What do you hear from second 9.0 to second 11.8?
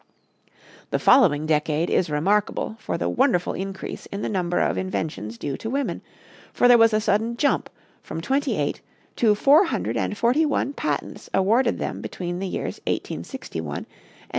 to four hundred and forty one patents awarded